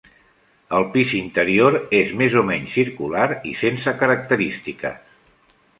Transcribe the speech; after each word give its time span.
El 0.77 0.87
pis 0.95 1.11
interior 1.19 1.77
és 1.99 2.15
més 2.23 2.39
o 2.41 2.45
menys 2.49 2.75
circular 2.81 3.29
i 3.53 3.55
sense 3.65 3.95
característiques. 4.03 5.59